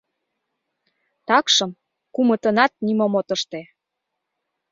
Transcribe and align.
Такшым 1.27 1.71
кумытынат 2.13 2.71
нимом 2.85 3.13
от 3.19 3.29
ыште. 3.35 3.61